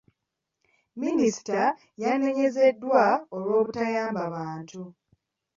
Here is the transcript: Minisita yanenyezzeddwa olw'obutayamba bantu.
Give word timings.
Minisita 1.01 1.61
yanenyezzeddwa 2.03 3.05
olw'obutayamba 3.37 4.23
bantu. 4.35 4.81